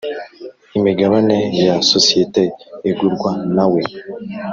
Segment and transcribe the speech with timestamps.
[0.77, 2.43] imigabane ya sosiyete
[2.89, 3.81] igurwa nawe